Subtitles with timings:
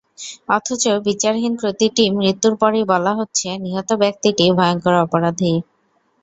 [0.49, 5.53] অথচ বিচারহীন প্রতিটি মৃত্যুর পরই বলা হচ্ছে, নিহত ব্যক্তিটি ভয়ংকর অপরাধী।